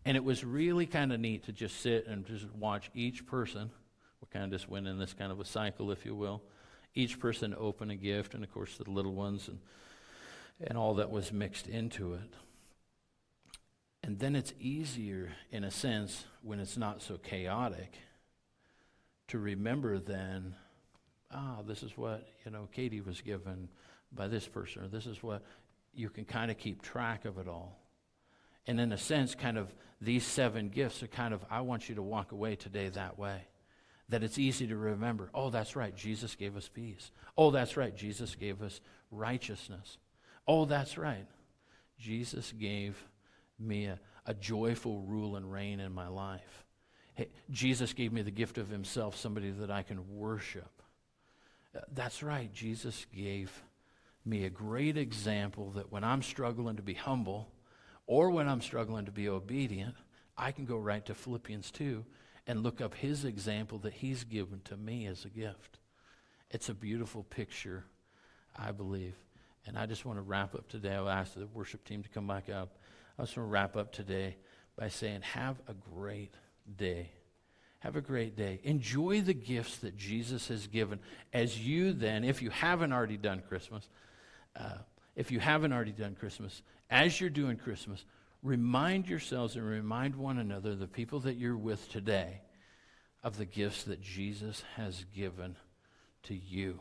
[0.05, 3.71] And it was really kind of neat to just sit and just watch each person.
[4.21, 6.41] We kind of just went in this kind of a cycle, if you will.
[6.95, 9.59] Each person open a gift, and of course the little ones and
[10.61, 12.33] and all that was mixed into it.
[14.03, 17.93] And then it's easier, in a sense, when it's not so chaotic,
[19.29, 20.55] to remember then,
[21.31, 23.69] ah, this is what, you know, Katie was given
[24.11, 25.43] by this person, or this is what,
[25.93, 27.79] you can kind of keep track of it all.
[28.65, 31.95] And in a sense, kind of these seven gifts are kind of, I want you
[31.95, 33.47] to walk away today that way.
[34.09, 37.11] That it's easy to remember, oh, that's right, Jesus gave us peace.
[37.37, 39.97] Oh, that's right, Jesus gave us righteousness.
[40.47, 41.25] Oh, that's right,
[41.97, 43.01] Jesus gave
[43.57, 46.65] me a, a joyful rule and reign in my life.
[47.15, 50.81] Hey, Jesus gave me the gift of Himself, somebody that I can worship.
[51.75, 53.63] Uh, that's right, Jesus gave
[54.25, 57.52] me a great example that when I'm struggling to be humble
[58.13, 59.95] or when I'm struggling to be obedient,
[60.37, 62.05] I can go right to Philippians 2
[62.45, 65.79] and look up His example that He's given to me as a gift.
[66.51, 67.85] It's a beautiful picture,
[68.55, 69.15] I believe.
[69.65, 70.93] And I just want to wrap up today.
[70.93, 72.77] I'll ask the worship team to come back up.
[73.17, 74.35] I just want to wrap up today
[74.77, 76.35] by saying, have a great
[76.77, 77.09] day.
[77.79, 78.59] Have a great day.
[78.63, 80.99] Enjoy the gifts that Jesus has given.
[81.33, 83.89] As you then, if you haven't already done Christmas,
[84.55, 84.77] uh,
[85.15, 88.05] if you haven't already done Christmas, as you're doing Christmas,
[88.41, 92.41] remind yourselves and remind one another, the people that you're with today,
[93.23, 95.55] of the gifts that Jesus has given
[96.23, 96.79] to you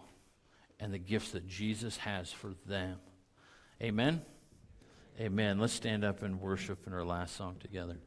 [0.81, 2.99] and the gifts that Jesus has for them.
[3.81, 4.23] Amen.
[5.21, 5.59] Amen.
[5.61, 7.99] Let's stand up and worship in our last song together.